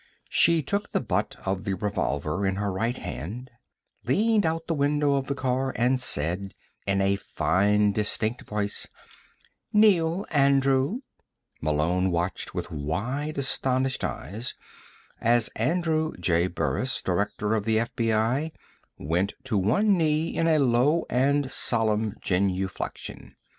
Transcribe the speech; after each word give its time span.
She 0.31 0.63
took 0.63 0.91
the 0.93 0.99
butt 0.99 1.35
of 1.45 1.63
the 1.63 1.75
revolver 1.75 2.43
in 2.43 2.55
her 2.55 2.71
right 2.73 2.97
hand, 2.97 3.51
leaned 4.03 4.47
out 4.47 4.65
the 4.65 4.73
window 4.73 5.13
of 5.13 5.27
the 5.27 5.35
car, 5.35 5.71
and 5.75 5.99
said 5.99 6.55
in 6.87 7.01
a 7.01 7.17
fine, 7.17 7.91
distinct 7.91 8.41
voice: 8.41 8.87
"Kneel, 9.71 10.25
Andrew." 10.31 11.01
Malone 11.61 12.09
watched 12.09 12.55
with 12.55 12.71
wide, 12.71 13.37
astonished 13.37 14.03
eyes 14.03 14.55
as 15.19 15.49
Andrew 15.55 16.13
J. 16.19 16.47
Burris, 16.47 16.99
Director 17.03 17.53
of 17.53 17.65
the 17.65 17.77
FBI, 17.77 18.53
went 18.97 19.35
to 19.43 19.55
one 19.55 19.99
knee 19.99 20.35
in 20.35 20.47
a 20.47 20.57
low 20.57 21.05
and 21.11 21.51
solemn 21.51 22.15
genuflection. 22.21 23.35